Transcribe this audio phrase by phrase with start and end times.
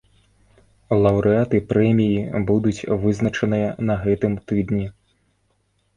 [1.03, 2.17] Лаўрэаты прэміі
[2.49, 4.87] будуць вызначаныя на гэтым тыдні.